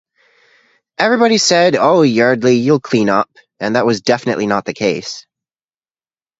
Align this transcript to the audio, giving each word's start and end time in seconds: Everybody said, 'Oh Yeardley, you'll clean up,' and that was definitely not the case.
Everybody 0.97 1.37
said, 1.37 1.75
'Oh 1.75 2.01
Yeardley, 2.01 2.55
you'll 2.57 2.79
clean 2.79 3.07
up,' 3.07 3.29
and 3.59 3.75
that 3.75 3.85
was 3.85 4.01
definitely 4.01 4.47
not 4.47 4.65
the 4.65 4.73
case. 4.73 5.27